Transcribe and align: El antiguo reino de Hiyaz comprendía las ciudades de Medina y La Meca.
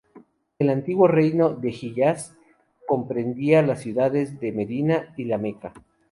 El 0.57 0.69
antiguo 0.71 1.07
reino 1.07 1.51
de 1.51 1.69
Hiyaz 1.71 2.33
comprendía 2.87 3.61
las 3.61 3.81
ciudades 3.81 4.39
de 4.39 4.51
Medina 4.51 5.13
y 5.15 5.25
La 5.25 5.37
Meca. 5.37 5.73